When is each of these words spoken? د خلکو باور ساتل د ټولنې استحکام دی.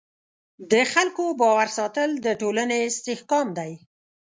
د 0.71 0.73
خلکو 0.93 1.23
باور 1.39 1.67
ساتل 1.77 2.09
د 2.25 2.27
ټولنې 2.41 2.77
استحکام 2.89 3.47
دی. 3.57 3.71